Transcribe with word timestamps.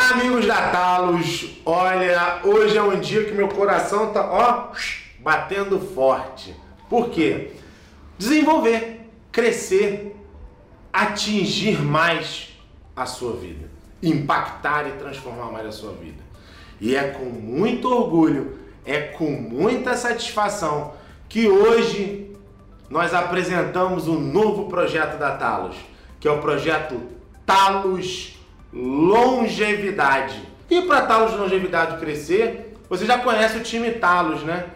Olá, 0.00 0.12
amigos 0.12 0.46
da 0.46 0.70
Talos. 0.70 1.50
Olha, 1.62 2.40
hoje 2.42 2.74
é 2.74 2.82
um 2.82 2.98
dia 2.98 3.22
que 3.26 3.32
meu 3.32 3.48
coração 3.48 4.10
tá, 4.10 4.26
ó, 4.32 4.72
batendo 5.18 5.78
forte. 5.78 6.56
Por 6.88 7.10
quê? 7.10 7.50
Desenvolver, 8.16 9.10
crescer, 9.30 10.16
atingir 10.90 11.82
mais 11.82 12.48
a 12.96 13.04
sua 13.04 13.34
vida, 13.34 13.70
impactar 14.02 14.88
e 14.88 14.92
transformar 14.92 15.52
mais 15.52 15.66
a 15.66 15.72
sua 15.72 15.92
vida. 15.92 16.22
E 16.80 16.96
é 16.96 17.10
com 17.10 17.26
muito 17.26 17.86
orgulho, 17.86 18.58
é 18.86 19.00
com 19.00 19.30
muita 19.30 19.94
satisfação 19.98 20.94
que 21.28 21.46
hoje 21.46 22.34
nós 22.88 23.12
apresentamos 23.12 24.08
o 24.08 24.12
um 24.12 24.18
novo 24.18 24.66
projeto 24.66 25.18
da 25.18 25.36
Talos, 25.36 25.76
que 26.18 26.26
é 26.26 26.30
o 26.30 26.40
projeto 26.40 27.02
Talos 27.44 28.39
longevidade. 28.72 30.48
E 30.68 30.82
para 30.82 31.02
Talos 31.02 31.32
longevidade 31.34 31.98
crescer, 31.98 32.74
você 32.88 33.04
já 33.04 33.18
conhece 33.18 33.58
o 33.58 33.62
time 33.62 33.90
Talos, 33.92 34.42
né? 34.42 34.66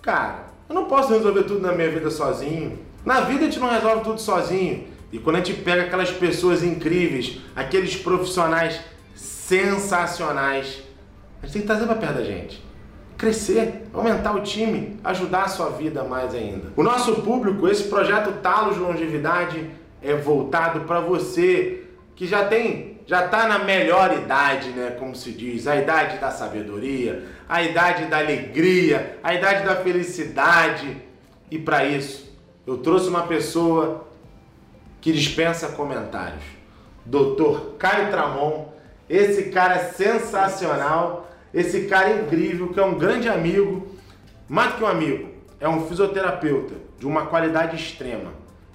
Cara, 0.00 0.44
eu 0.68 0.74
não 0.74 0.84
posso 0.86 1.12
resolver 1.12 1.42
tudo 1.44 1.60
na 1.60 1.72
minha 1.72 1.90
vida 1.90 2.10
sozinho. 2.10 2.78
Na 3.04 3.20
vida 3.20 3.42
a 3.42 3.44
gente 3.44 3.58
não 3.58 3.70
resolve 3.70 4.04
tudo 4.04 4.20
sozinho. 4.20 4.86
E 5.12 5.18
quando 5.18 5.36
a 5.36 5.38
gente 5.38 5.54
pega 5.54 5.82
aquelas 5.82 6.10
pessoas 6.10 6.62
incríveis, 6.62 7.40
aqueles 7.54 7.96
profissionais 7.96 8.80
sensacionais, 9.14 10.82
a 11.42 11.46
gente 11.46 11.52
tem 11.52 11.62
que 11.62 11.66
trazer 11.66 11.86
para 11.86 11.94
perto 11.96 12.14
da 12.14 12.24
gente. 12.24 12.64
Crescer, 13.16 13.86
aumentar 13.92 14.34
o 14.34 14.40
time, 14.40 14.98
ajudar 15.04 15.44
a 15.44 15.48
sua 15.48 15.70
vida 15.70 16.02
mais 16.02 16.34
ainda. 16.34 16.72
O 16.76 16.82
nosso 16.82 17.22
público, 17.22 17.68
esse 17.68 17.84
projeto 17.84 18.32
Talos 18.42 18.76
Longevidade, 18.76 19.70
é 20.02 20.14
voltado 20.14 20.80
para 20.80 21.00
você 21.00 21.84
que 22.14 22.26
já 22.26 22.46
tem 22.46 22.94
já 23.06 23.26
está 23.26 23.46
na 23.46 23.58
melhor 23.58 24.12
idade, 24.14 24.70
né? 24.70 24.96
Como 24.98 25.14
se 25.14 25.32
diz, 25.32 25.66
a 25.66 25.76
idade 25.76 26.18
da 26.18 26.30
sabedoria, 26.30 27.24
a 27.48 27.62
idade 27.62 28.06
da 28.06 28.18
alegria, 28.18 29.18
a 29.22 29.34
idade 29.34 29.64
da 29.64 29.76
felicidade. 29.76 30.96
E 31.50 31.58
para 31.58 31.84
isso, 31.84 32.34
eu 32.66 32.78
trouxe 32.78 33.08
uma 33.08 33.26
pessoa 33.26 34.08
que 35.00 35.12
dispensa 35.12 35.68
comentários. 35.68 36.44
Doutor 37.04 37.74
Caio 37.78 38.10
Tramon, 38.10 38.72
esse 39.08 39.50
cara 39.50 39.74
é 39.74 39.90
sensacional, 39.90 41.30
esse 41.52 41.82
cara 41.82 42.08
é 42.08 42.22
incrível, 42.22 42.68
que 42.68 42.80
é 42.80 42.84
um 42.84 42.94
grande 42.94 43.28
amigo, 43.28 43.86
mais 44.48 44.72
do 44.72 44.78
que 44.78 44.84
um 44.84 44.86
amigo, 44.86 45.28
é 45.60 45.68
um 45.68 45.86
fisioterapeuta 45.86 46.74
de 46.98 47.06
uma 47.06 47.26
qualidade 47.26 47.76
extrema, 47.76 48.32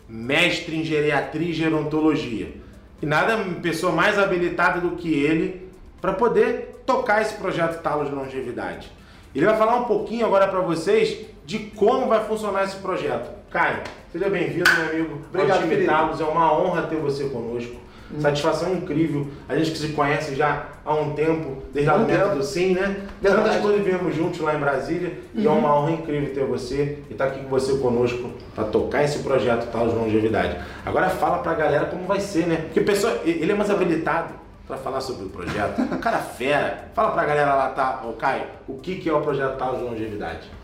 mestre 0.08 0.76
em 0.76 0.84
geriatria 0.84 1.50
e 1.50 1.54
gerontologia 1.54 2.70
e 3.02 3.06
nada 3.06 3.38
pessoa 3.62 3.92
mais 3.92 4.18
habilitada 4.18 4.82
do 4.82 4.92
que 4.92 5.14
ele 5.14 5.70
para 6.02 6.14
poder 6.14 6.82
tocar 6.86 7.22
esse 7.22 7.36
projeto 7.36 7.82
Talos 7.82 8.10
de 8.10 8.16
Longevidade. 8.16 8.92
Ele 9.34 9.46
vai 9.46 9.58
falar 9.58 9.76
um 9.76 9.86
pouquinho 9.86 10.26
agora 10.26 10.48
para 10.48 10.60
vocês 10.60 11.26
de 11.46 11.60
como 11.60 12.08
vai 12.08 12.24
funcionar 12.26 12.64
esse 12.64 12.78
projeto. 12.78 13.30
Caio, 13.52 13.82
seja 14.12 14.30
bem-vindo, 14.30 14.70
meu 14.72 14.90
amigo. 14.90 15.22
Obrigado, 15.30 15.86
Talos. 15.86 16.22
É 16.22 16.24
uma 16.24 16.54
honra 16.54 16.84
ter 16.84 16.98
você 16.98 17.30
conosco. 17.30 17.76
Hum. 18.12 18.22
Satisfação 18.22 18.74
incrível. 18.74 19.28
A 19.48 19.56
gente 19.56 19.72
que 19.72 19.78
se 19.78 19.90
conhece 19.90 20.36
já 20.36 20.66
há 20.84 20.94
um 20.96 21.14
tempo, 21.14 21.64
desde 21.74 21.92
lá 21.92 21.98
do 21.98 22.06
método 22.06 22.44
Sim, 22.44 22.74
né? 22.74 23.08
Verdade. 23.22 23.44
Tantas 23.44 23.62
coisas 23.62 23.84
vivemos 23.84 24.16
juntos 24.16 24.40
lá 24.40 24.56
em 24.56 24.60
Brasília 24.60 25.20
uhum. 25.36 25.42
e 25.42 25.48
é 25.48 25.50
uma 25.50 25.78
honra 25.78 25.92
incrível 25.92 26.34
ter 26.34 26.46
você 26.46 27.00
e 27.10 27.14
estar 27.14 27.26
tá 27.26 27.32
aqui 27.32 27.44
com 27.44 27.50
você 27.50 27.78
conosco 27.78 28.32
para 28.56 28.64
tocar 28.66 29.04
esse 29.04 29.20
projeto 29.20 29.72
tal 29.72 29.88
de 29.88 29.96
longevidade. 29.96 30.58
Agora 30.86 31.10
fala 31.10 31.40
pra 31.40 31.54
galera 31.54 31.86
como 31.86 32.06
vai 32.06 32.20
ser, 32.20 32.48
né? 32.48 32.58
Porque 32.66 32.82
pessoa, 32.82 33.22
ele 33.24 33.52
é 33.52 33.56
mais 33.56 33.70
habilitado 33.70 34.34
para 34.68 34.78
falar 34.78 35.02
sobre 35.02 35.26
o 35.26 35.30
projeto. 35.30 35.80
O 35.92 35.98
cara 36.00 36.18
fera. 36.18 36.90
Fala 36.96 37.12
pra 37.12 37.26
galera 37.26 37.54
lá, 37.54 37.70
tá, 37.70 38.02
ô 38.08 38.14
Caio, 38.14 38.46
o 38.68 38.76
que, 38.76 38.96
que 38.96 39.10
é 39.10 39.14
o 39.14 39.22
projeto 39.22 39.58
tal 39.58 39.76
de 39.76 39.84
longevidade? 39.84 40.60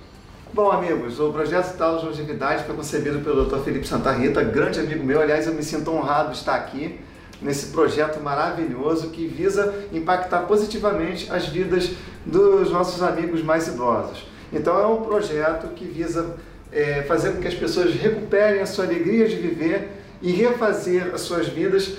Bom, 0.54 0.72
amigos, 0.72 1.20
o 1.20 1.34
projeto 1.34 1.76
Tal 1.76 1.98
de 1.98 2.06
Longevidade 2.06 2.64
foi 2.64 2.74
concebido 2.74 3.20
pelo 3.20 3.44
Dr. 3.44 3.58
Felipe 3.58 3.86
Santa 3.86 4.14
Rita, 4.14 4.42
grande 4.42 4.80
amigo 4.80 5.04
meu. 5.04 5.20
Aliás, 5.20 5.48
eu 5.48 5.54
me 5.54 5.62
sinto 5.62 5.92
honrado 5.92 6.32
de 6.32 6.38
estar 6.38 6.56
aqui 6.56 6.98
nesse 7.42 7.68
projeto 7.68 8.22
maravilhoso 8.22 9.10
que 9.10 9.28
visa 9.28 9.74
impactar 9.92 10.42
positivamente 10.42 11.32
as 11.32 11.48
vidas 11.48 11.92
dos 12.26 12.72
nossos 12.72 13.02
amigos 13.02 13.44
mais 13.44 13.68
idosos. 13.68 14.26
Então 14.52 14.80
é 14.80 14.86
um 14.86 15.02
projeto 15.02 15.68
que 15.76 15.86
visa 15.86 16.36
é, 16.72 17.04
fazer 17.04 17.34
com 17.34 17.42
que 17.42 17.48
as 17.48 17.54
pessoas 17.54 17.94
recuperem 17.94 18.62
a 18.62 18.66
sua 18.66 18.86
alegria 18.86 19.28
de 19.28 19.36
viver 19.36 19.90
e 20.22 20.32
refazer 20.32 21.14
as 21.14 21.22
suas 21.22 21.48
vidas, 21.48 21.98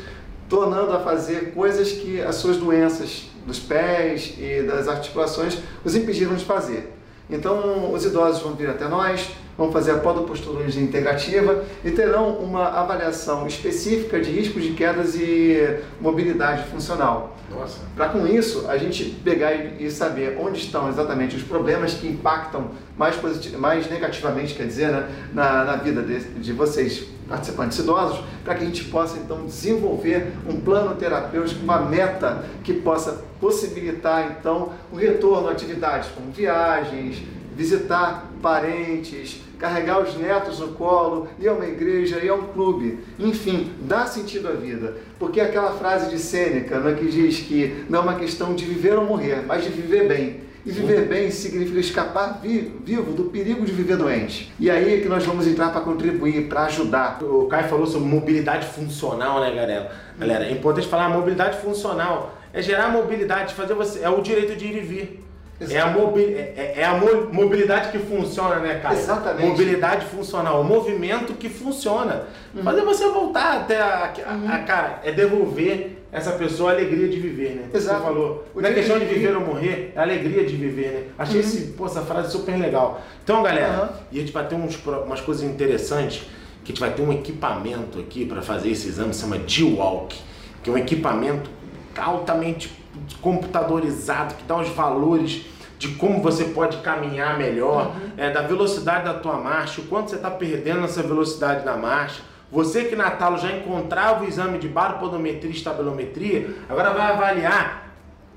tornando 0.48 0.92
a 0.92 1.00
fazer 1.00 1.52
coisas 1.52 1.92
que 1.92 2.20
as 2.20 2.36
suas 2.36 2.56
doenças 2.56 3.28
dos 3.46 3.58
pés 3.58 4.34
e 4.38 4.62
das 4.62 4.88
articulações 4.88 5.58
os 5.84 5.94
impediram 5.94 6.34
de 6.34 6.44
fazer. 6.44 6.92
Então, 7.28 7.92
os 7.92 8.04
idosos 8.04 8.42
vão 8.42 8.54
vir 8.54 8.68
até 8.68 8.86
nós, 8.86 9.28
vão 9.56 9.72
fazer 9.72 9.92
a 9.92 9.98
podoposturologia 9.98 10.82
integrativa 10.82 11.64
e 11.84 11.90
terão 11.90 12.36
uma 12.36 12.68
avaliação 12.68 13.46
específica 13.46 14.20
de 14.20 14.30
riscos 14.30 14.62
de 14.62 14.70
quedas 14.70 15.14
e 15.14 15.78
mobilidade 16.00 16.64
funcional. 16.70 17.36
Nossa. 17.50 17.78
Para 17.94 18.08
com 18.08 18.26
isso, 18.26 18.68
a 18.68 18.76
gente 18.76 19.04
pegar 19.04 19.54
e 19.54 19.90
saber 19.90 20.36
onde 20.40 20.58
estão 20.58 20.88
exatamente 20.88 21.36
os 21.36 21.42
problemas 21.42 21.94
que 21.94 22.08
impactam 22.08 22.70
mais, 22.98 23.16
mais 23.56 23.88
negativamente, 23.88 24.54
quer 24.54 24.66
dizer, 24.66 24.90
né, 24.90 25.08
na, 25.32 25.64
na 25.64 25.76
vida 25.76 26.02
de, 26.02 26.18
de 26.20 26.52
vocês, 26.52 27.06
participantes 27.28 27.78
idosos, 27.78 28.20
para 28.44 28.54
que 28.54 28.62
a 28.62 28.66
gente 28.66 28.84
possa 28.84 29.18
então 29.18 29.46
desenvolver 29.46 30.32
um 30.48 30.60
plano 30.60 30.94
terapêutico, 30.96 31.62
uma 31.62 31.80
meta 31.80 32.44
que 32.62 32.72
possa 32.72 33.24
possibilitar 33.40 34.36
então 34.38 34.72
o 34.92 34.96
retorno 34.96 35.48
a 35.48 35.52
atividades 35.52 36.08
como 36.10 36.30
viagens, 36.32 37.22
visitar 37.56 38.30
parentes, 38.42 39.40
carregar 39.58 40.02
os 40.02 40.14
netos 40.16 40.60
no 40.60 40.68
colo, 40.68 41.28
ir 41.40 41.48
a 41.48 41.54
uma 41.54 41.64
igreja, 41.64 42.22
ir 42.22 42.28
a 42.28 42.34
um 42.34 42.48
clube, 42.48 42.98
enfim, 43.18 43.72
dar 43.80 44.06
sentido 44.06 44.48
à 44.48 44.52
vida. 44.52 44.94
Porque 45.18 45.40
aquela 45.40 45.72
frase 45.72 46.10
de 46.10 46.18
Sêneca 46.18 46.78
né, 46.78 46.94
que 46.94 47.06
diz 47.06 47.40
que 47.40 47.84
não 47.88 48.00
é 48.00 48.02
uma 48.02 48.14
questão 48.16 48.54
de 48.54 48.66
viver 48.66 48.98
ou 48.98 49.06
morrer, 49.06 49.42
mas 49.46 49.64
de 49.64 49.70
viver 49.70 50.06
bem. 50.06 50.46
E 50.66 50.70
viver 50.72 51.06
bem 51.06 51.30
significa 51.30 51.78
escapar 51.78 52.40
vivo 52.42 53.12
do 53.12 53.24
perigo 53.26 53.64
de 53.64 53.70
viver 53.70 53.96
doente. 53.96 54.52
E 54.58 54.68
aí 54.68 54.98
é 54.98 55.00
que 55.00 55.08
nós 55.08 55.24
vamos 55.24 55.46
entrar 55.46 55.70
para 55.70 55.80
contribuir, 55.80 56.48
para 56.48 56.64
ajudar. 56.64 57.22
O 57.22 57.46
Caio 57.46 57.68
falou 57.68 57.86
sobre 57.86 58.08
mobilidade 58.08 58.66
funcional, 58.66 59.40
né, 59.40 59.54
galera? 59.54 59.92
Galera, 60.18 60.44
é 60.44 60.50
importante 60.50 60.88
falar 60.88 61.08
mobilidade 61.08 61.58
funcional. 61.58 62.36
É 62.52 62.60
gerar 62.60 62.88
mobilidade, 62.88 63.54
fazer 63.54 63.74
você. 63.74 64.02
É 64.02 64.10
o 64.10 64.20
direito 64.20 64.56
de 64.56 64.66
ir 64.66 64.76
e 64.76 64.80
vir. 64.80 65.25
É 65.58 65.80
a, 65.80 65.88
é, 65.88 66.54
é, 66.56 66.74
é, 66.80 66.84
a 66.84 67.00
mobilidade 67.32 67.90
que 67.90 67.98
funciona, 67.98 68.56
né, 68.56 68.78
cara? 68.78 68.94
Exatamente. 68.94 69.46
Mobilidade 69.46 70.04
funcional, 70.04 70.60
o 70.60 70.64
movimento 70.64 71.32
que 71.32 71.48
funciona. 71.48 72.24
Uhum. 72.54 72.62
Fazer 72.62 72.82
você 72.82 73.08
voltar 73.08 73.60
até 73.60 73.80
a, 73.80 74.12
a, 74.26 74.32
uhum. 74.34 74.48
a, 74.52 74.58
cara, 74.58 75.00
é 75.02 75.12
devolver 75.12 76.02
essa 76.12 76.32
pessoa 76.32 76.72
a 76.72 76.74
alegria 76.74 77.08
de 77.08 77.18
viver, 77.18 77.54
né? 77.54 77.68
Exato. 77.72 77.98
Você 77.98 78.04
falou. 78.04 78.46
O 78.54 78.60
não 78.60 78.68
é 78.68 78.74
questão 78.74 78.98
de 78.98 79.06
viver 79.06 79.34
ou 79.34 79.40
morrer, 79.40 79.92
é 79.94 79.98
a 79.98 80.02
alegria 80.02 80.44
de 80.44 80.56
viver, 80.56 80.90
né? 80.90 81.02
Achei 81.18 81.40
uhum. 81.40 81.46
esse, 81.46 81.60
pô, 81.68 81.86
essa 81.86 82.02
frase 82.02 82.30
super 82.30 82.56
legal. 82.58 83.00
Então, 83.24 83.42
galera, 83.42 83.94
e 84.12 84.18
a 84.18 84.20
gente 84.20 84.32
vai 84.32 84.46
ter 84.46 84.56
uns, 84.56 84.78
umas 84.84 85.22
coisas 85.22 85.42
interessantes, 85.42 86.18
que 86.62 86.72
a 86.72 86.74
gente 86.74 86.80
vai 86.80 86.92
ter 86.92 87.00
um 87.00 87.12
equipamento 87.12 87.98
aqui 87.98 88.26
para 88.26 88.42
fazer 88.42 88.70
esse 88.70 88.88
exame, 88.88 89.14
se 89.14 89.22
chama 89.22 89.40
G-Walk, 89.46 90.20
que 90.62 90.68
é 90.68 90.72
um 90.72 90.76
equipamento 90.76 91.48
altamente 91.96 92.70
computadorizado, 93.20 94.34
que 94.34 94.44
dá 94.44 94.56
os 94.56 94.68
valores 94.68 95.46
de 95.78 95.88
como 95.88 96.22
você 96.22 96.44
pode 96.44 96.78
caminhar 96.78 97.36
melhor, 97.38 97.88
uhum. 97.88 98.10
é, 98.16 98.30
da 98.30 98.42
velocidade 98.42 99.04
da 99.04 99.14
tua 99.14 99.36
marcha, 99.36 99.80
o 99.80 99.84
quanto 99.84 100.10
você 100.10 100.16
está 100.16 100.30
perdendo 100.30 100.84
essa 100.84 101.02
velocidade 101.02 101.64
da 101.64 101.76
marcha. 101.76 102.22
Você 102.50 102.84
que 102.84 102.96
Natal 102.96 103.36
já 103.36 103.52
encontrava 103.52 104.24
o 104.24 104.28
exame 104.28 104.58
de 104.58 104.68
baropodometria 104.68 105.50
e 105.50 105.54
estabilometria, 105.54 106.54
agora 106.68 106.92
vai 106.92 107.12
avaliar. 107.12 107.92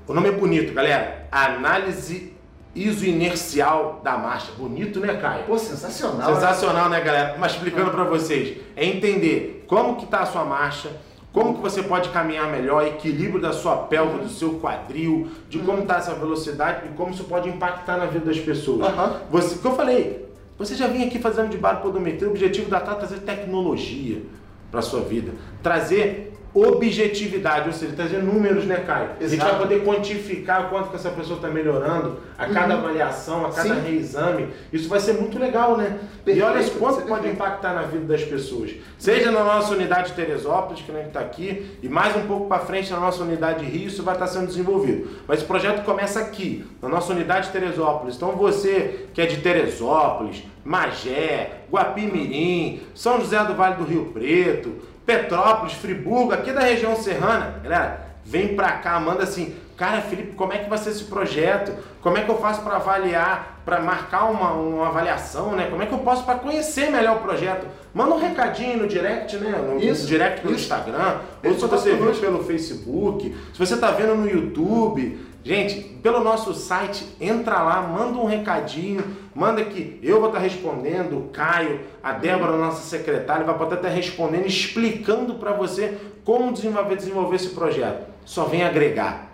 O 0.06 0.12
nome 0.12 0.28
é 0.28 0.32
bonito, 0.32 0.74
galera. 0.74 1.28
Análise 1.30 2.34
isoinercial 2.74 4.00
da 4.02 4.16
marcha. 4.18 4.52
Bonito, 4.58 5.00
né, 5.00 5.14
Caio? 5.14 5.44
Pô, 5.44 5.58
sensacional. 5.58 6.34
Sensacional, 6.34 6.88
né, 6.88 7.00
galera? 7.00 7.36
Mas 7.38 7.52
explicando 7.52 7.90
para 7.90 8.04
vocês, 8.04 8.58
é 8.76 8.84
entender 8.84 9.64
como 9.66 9.96
que 9.96 10.06
tá 10.06 10.20
a 10.20 10.26
sua 10.26 10.44
marcha, 10.44 10.90
como 11.32 11.54
que 11.54 11.60
você 11.60 11.82
pode 11.82 12.08
caminhar 12.08 12.50
melhor, 12.50 12.86
equilíbrio 12.86 13.40
da 13.40 13.52
sua 13.52 13.76
pelva, 13.76 14.18
do 14.18 14.28
seu 14.28 14.58
quadril, 14.58 15.28
de 15.48 15.58
uhum. 15.58 15.64
como 15.64 15.82
está 15.82 15.96
essa 15.96 16.14
velocidade 16.14 16.86
e 16.86 16.94
como 16.94 17.10
isso 17.12 17.24
pode 17.24 17.48
impactar 17.48 17.96
na 17.96 18.06
vida 18.06 18.24
das 18.24 18.38
pessoas. 18.38 18.88
Uhum. 18.88 19.16
Você, 19.30 19.58
que 19.58 19.64
eu 19.64 19.76
falei, 19.76 20.28
você 20.58 20.74
já 20.74 20.88
vinha 20.88 21.06
aqui 21.06 21.18
fazendo 21.18 21.48
de 21.48 21.56
baropodometria, 21.56 22.26
o 22.28 22.32
objetivo 22.32 22.68
da 22.68 22.80
TATA 22.80 23.04
é 23.04 23.06
trazer 23.06 23.20
tecnologia. 23.20 24.22
para 24.70 24.82
sua 24.82 25.00
vida, 25.00 25.32
trazer 25.62 26.32
objetividade, 26.52 27.68
ou 27.68 27.72
seja, 27.72 27.92
trazer 27.92 28.18
números, 28.18 28.64
né, 28.64 28.82
Caio? 28.84 29.10
A 29.20 29.26
gente 29.26 29.40
vai 29.40 29.56
poder 29.56 29.84
quantificar 29.84 30.66
o 30.66 30.68
quanto 30.68 30.90
que 30.90 30.96
essa 30.96 31.10
pessoa 31.10 31.36
está 31.36 31.48
melhorando 31.48 32.18
a 32.36 32.46
cada 32.46 32.74
uhum. 32.74 32.80
avaliação, 32.80 33.46
a 33.46 33.52
cada 33.52 33.74
Sim. 33.76 33.80
reexame. 33.82 34.48
Isso 34.72 34.88
vai 34.88 34.98
ser 34.98 35.14
muito 35.14 35.38
legal, 35.38 35.76
né? 35.76 35.98
Perfeito, 36.24 36.38
e 36.38 36.42
olha 36.42 36.70
quanto 36.70 37.02
pode 37.06 37.28
impactar 37.28 37.74
na 37.74 37.82
vida 37.82 38.04
das 38.04 38.24
pessoas. 38.24 38.72
Seja 38.98 39.30
na 39.30 39.44
nossa 39.44 39.72
unidade 39.72 40.08
de 40.08 40.14
Teresópolis, 40.14 40.82
que 40.82 40.90
a 40.90 40.94
gente 40.96 41.08
está 41.08 41.20
aqui, 41.20 41.78
e 41.82 41.88
mais 41.88 42.16
um 42.16 42.26
pouco 42.26 42.48
para 42.48 42.58
frente 42.58 42.90
na 42.90 42.98
nossa 42.98 43.22
unidade 43.22 43.64
de 43.64 43.70
Rio, 43.70 43.86
isso 43.86 44.02
vai 44.02 44.14
estar 44.14 44.26
tá 44.26 44.32
sendo 44.32 44.46
desenvolvido. 44.46 45.08
Mas 45.28 45.42
o 45.42 45.44
projeto 45.44 45.84
começa 45.84 46.18
aqui, 46.18 46.64
na 46.82 46.88
nossa 46.88 47.12
unidade 47.12 47.46
de 47.46 47.52
Teresópolis. 47.52 48.16
Então 48.16 48.32
você 48.32 49.06
que 49.14 49.20
é 49.20 49.26
de 49.26 49.36
Teresópolis, 49.36 50.42
Magé, 50.64 51.60
Guapimirim, 51.70 52.82
São 52.94 53.20
José 53.20 53.42
do 53.44 53.54
Vale 53.54 53.76
do 53.76 53.84
Rio 53.84 54.06
Preto, 54.06 54.90
Petrópolis, 55.10 55.72
Friburgo, 55.72 56.32
aqui 56.32 56.52
da 56.52 56.60
região 56.60 56.94
serrana, 56.94 57.56
galera, 57.64 58.00
vem 58.24 58.54
pra 58.54 58.70
cá, 58.74 59.00
manda 59.00 59.24
assim, 59.24 59.56
cara, 59.80 60.02
Felipe, 60.02 60.32
como 60.36 60.52
é 60.52 60.58
que 60.58 60.68
vai 60.68 60.76
ser 60.76 60.90
esse 60.90 61.04
projeto? 61.04 61.72
Como 62.02 62.18
é 62.18 62.22
que 62.22 62.30
eu 62.30 62.36
faço 62.36 62.60
para 62.60 62.76
avaliar, 62.76 63.62
para 63.64 63.80
marcar 63.80 64.24
uma, 64.30 64.52
uma 64.52 64.88
avaliação, 64.88 65.52
né? 65.52 65.68
Como 65.70 65.82
é 65.82 65.86
que 65.86 65.92
eu 65.92 66.00
posso 66.00 66.22
para 66.24 66.38
conhecer 66.38 66.90
melhor 66.90 67.16
o 67.16 67.20
projeto? 67.20 67.66
Manda 67.94 68.14
um 68.14 68.18
recadinho 68.18 68.76
no 68.76 68.86
direct, 68.86 69.38
né? 69.38 69.52
No, 69.56 69.80
isso, 69.80 70.02
no 70.02 70.08
direct 70.08 70.42
pelo 70.42 70.54
isso. 70.54 70.64
Instagram, 70.64 71.20
ou 71.42 71.54
se 71.54 71.66
você 71.66 71.94
viu 71.94 72.12
pelo 72.12 72.44
Facebook, 72.44 73.34
se 73.54 73.58
você 73.58 73.74
tá 73.78 73.90
vendo 73.90 74.14
no 74.14 74.28
YouTube, 74.28 75.30
Gente, 75.42 75.80
pelo 76.02 76.22
nosso 76.22 76.52
site, 76.52 77.16
entra 77.18 77.62
lá, 77.62 77.80
manda 77.80 78.18
um 78.18 78.26
recadinho, 78.26 79.02
manda 79.34 79.64
que 79.64 79.98
eu 80.02 80.20
vou 80.20 80.28
estar 80.28 80.38
respondendo, 80.38 81.16
o 81.16 81.28
Caio, 81.32 81.80
a 82.02 82.12
Débora, 82.12 82.58
nossa 82.58 82.82
secretária, 82.82 83.46
vai 83.46 83.56
poder 83.56 83.76
estar 83.76 83.88
respondendo, 83.88 84.44
explicando 84.44 85.36
para 85.36 85.54
você 85.54 85.96
como 86.26 86.52
desenvolver, 86.52 86.94
desenvolver 86.94 87.36
esse 87.36 87.48
projeto. 87.48 88.06
Só 88.26 88.44
vem 88.44 88.62
agregar. 88.62 89.29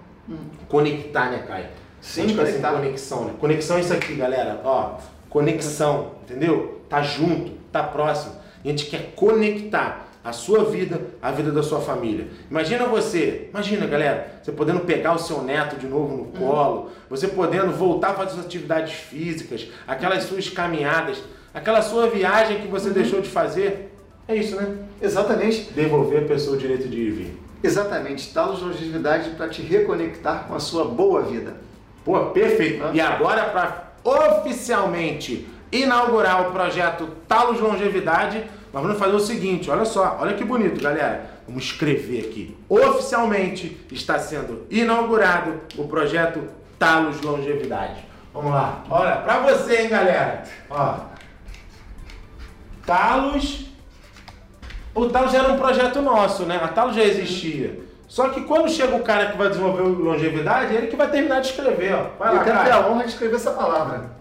Conectar, 0.69 1.31
né, 1.31 1.45
Caio? 1.47 1.67
Sim, 2.01 2.29
tipo 2.29 2.41
assim, 2.41 2.61
conexão, 2.61 3.25
né? 3.25 3.35
Conexão 3.39 3.77
é 3.77 3.81
isso 3.81 3.93
aqui, 3.93 4.15
galera. 4.15 4.61
Ó, 4.65 4.97
conexão, 5.29 6.13
entendeu? 6.23 6.81
Tá 6.89 7.03
junto, 7.03 7.53
tá 7.73 7.83
próximo. 7.83 8.35
A 8.65 8.69
gente 8.69 8.87
quer 8.87 9.13
conectar 9.15 10.07
a 10.27 10.33
sua 10.33 10.65
vida, 10.65 11.01
a 11.23 11.31
vida 11.31 11.53
da 11.53 11.63
sua 11.63 11.81
família. 11.81 12.27
Imagina 12.51 12.87
você, 12.87 13.49
imagina 13.51 13.87
galera, 13.87 14.41
você 14.43 14.51
podendo 14.51 14.81
pegar 14.81 15.15
o 15.15 15.19
seu 15.19 15.41
neto 15.41 15.77
de 15.77 15.87
novo 15.87 16.17
no 16.17 16.23
uhum. 16.25 16.33
colo, 16.33 16.91
você 17.09 17.29
podendo 17.29 17.71
voltar 17.71 18.11
a 18.11 18.15
fazer 18.15 18.33
suas 18.33 18.47
atividades 18.47 18.93
físicas, 18.93 19.69
aquelas 19.87 20.25
suas 20.25 20.49
caminhadas, 20.49 21.19
aquela 21.55 21.81
sua 21.81 22.09
viagem 22.09 22.61
que 22.61 22.67
você 22.67 22.89
uhum. 22.89 22.95
deixou 22.95 23.21
de 23.21 23.29
fazer. 23.29 23.93
É 24.27 24.35
isso, 24.35 24.57
né? 24.57 24.77
Exatamente. 25.01 25.73
Devolver 25.73 26.25
a 26.25 26.27
pessoa 26.27 26.57
o 26.57 26.59
direito 26.59 26.89
de 26.89 26.97
ir 26.97 27.07
e 27.07 27.11
vir. 27.11 27.46
Exatamente. 27.63 28.33
Talos 28.33 28.63
longevidade 28.63 29.31
para 29.31 29.49
te 29.49 29.63
reconectar 29.63 30.45
com 30.47 30.55
a 30.55 30.61
sua 30.61 30.85
boa 30.85 31.23
vida. 31.23 31.57
Pô, 32.05 32.27
perfeito. 32.27 32.85
Ah. 32.85 32.91
E 32.95 33.01
agora 33.01 33.45
para 33.45 33.93
oficialmente 34.05 35.49
inaugurar 35.73 36.49
o 36.49 36.53
projeto 36.53 37.09
Talos 37.27 37.61
Longevidade, 37.61 38.45
nós 38.73 38.83
vamos 38.83 38.99
fazer 38.99 39.15
o 39.15 39.21
seguinte, 39.21 39.71
olha 39.71 39.85
só, 39.85 40.19
olha 40.21 40.35
que 40.35 40.45
bonito, 40.45 40.81
galera. 40.81 41.37
Vamos 41.47 41.65
escrever 41.65 42.27
aqui. 42.27 42.57
Oficialmente 42.69 43.81
está 43.91 44.19
sendo 44.19 44.67
inaugurado 44.71 45.61
o 45.77 45.87
projeto 45.87 46.43
Talos 46.79 47.21
Longevidade. 47.21 48.05
Vamos 48.35 48.53
lá. 48.53 48.85
Olha, 48.91 49.17
para 49.17 49.41
você, 49.41 49.83
hein, 49.83 49.89
galera. 49.89 50.45
Ó. 50.69 50.99
Talos. 52.85 53.67
O 54.97 55.11
Talos 55.11 55.31
já 55.31 55.41
era 55.41 55.53
um 55.53 55.59
projeto 55.59 56.01
nosso, 56.01 56.45
né? 56.47 56.59
A 56.61 56.69
Talos 56.69 56.97
já 56.97 57.05
existia. 57.05 57.81
Só 58.09 58.31
que 58.31 58.41
quando 58.45 58.71
chega 58.71 58.97
o 58.97 59.03
cara 59.03 59.27
que 59.27 59.37
vai 59.37 59.51
desenvolver 59.51 59.83
longevidade, 59.83 60.75
é 60.75 60.79
ele 60.79 60.87
que 60.87 60.97
vai 60.97 61.11
terminar 61.11 61.41
de 61.43 61.49
escrever, 61.49 61.95
ó. 61.95 62.07
Vai 62.19 62.35
lá, 62.35 62.41
Eu 62.41 62.45
quero 62.45 62.65
ter 62.65 62.71
a 62.71 62.89
honra 62.89 63.03
de 63.03 63.11
escrever 63.11 63.37
essa 63.37 63.51
palavra. 63.51 64.17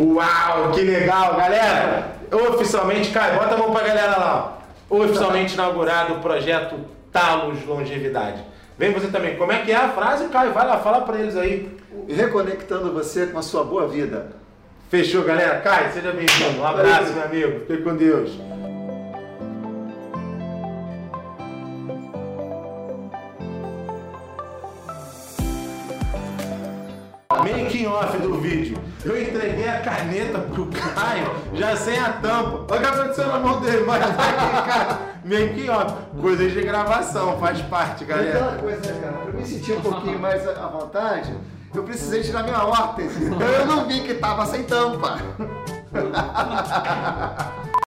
Uau, 0.00 0.72
que 0.72 0.80
legal, 0.82 1.36
galera! 1.36 2.16
Oficialmente, 2.32 3.12
cara, 3.12 3.36
bota 3.36 3.54
a 3.54 3.58
mão 3.58 3.70
pra 3.70 3.86
galera 3.86 4.16
lá. 4.18 4.58
Oficialmente 4.90 5.54
inaugurado 5.54 6.14
o 6.14 6.20
projeto 6.20 6.74
Talos 7.12 7.64
Longevidade. 7.64 8.55
Vem 8.78 8.92
você 8.92 9.08
também. 9.08 9.36
Como 9.36 9.52
é 9.52 9.62
que 9.62 9.72
é 9.72 9.76
a 9.76 9.88
frase, 9.88 10.28
Caio? 10.28 10.52
Vai 10.52 10.66
lá, 10.66 10.78
fala 10.78 11.00
pra 11.02 11.18
eles 11.18 11.36
aí. 11.36 11.68
Reconectando 12.08 12.92
você 12.92 13.26
com 13.26 13.38
a 13.38 13.42
sua 13.42 13.64
boa 13.64 13.88
vida. 13.88 14.32
Fechou, 14.90 15.24
galera? 15.24 15.60
Caio, 15.60 15.92
seja 15.92 16.12
bem-vindo. 16.12 16.60
Um 16.60 16.66
abraço, 16.66 17.12
meu 17.12 17.24
amigo. 17.24 17.60
Fique 17.66 17.82
com 17.82 17.96
Deus. 17.96 18.38
making 27.46 27.86
off 27.86 28.18
do 28.18 28.40
vídeo. 28.40 28.76
Eu 29.06 29.22
entreguei 29.22 29.68
a 29.68 29.80
caneta 29.80 30.40
pro 30.40 30.66
Caio, 30.66 31.30
já 31.54 31.76
sem 31.76 31.96
a 31.96 32.14
tampa. 32.14 32.74
Olha 32.74 32.80
o 32.80 32.80
que 32.80 32.86
aconteceu 32.86 33.28
na 33.28 33.38
mão 33.38 33.60
dele, 33.60 33.84
mas 33.86 34.02
cara, 34.04 34.98
making 35.24 35.68
off. 35.68 35.94
Coisas 36.20 36.52
de 36.52 36.60
gravação, 36.62 37.38
faz 37.38 37.62
parte, 37.62 38.04
galera. 38.04 38.36
Aquela 38.36 38.58
coisa, 38.58 38.92
cara, 38.94 39.12
pra 39.12 39.32
me 39.32 39.46
sentir 39.46 39.74
um 39.74 39.80
pouquinho 39.80 40.18
mais 40.18 40.48
à 40.48 40.66
vontade, 40.66 41.32
eu 41.72 41.84
precisei 41.84 42.22
tirar 42.22 42.42
minha 42.42 42.64
órtese. 42.64 43.26
Eu 43.26 43.66
não 43.66 43.86
vi 43.86 44.00
que 44.00 44.14
tava 44.14 44.44
sem 44.44 44.64
tampa. 44.64 45.18